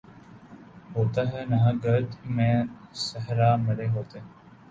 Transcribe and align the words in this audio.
ہوتا 0.95 1.21
ہے 1.31 1.41
نہاں 1.49 1.73
گرد 1.83 2.09
میں 2.35 2.53
صحرا 3.03 3.55
مرے 3.65 3.87
ہوتے 3.89 4.19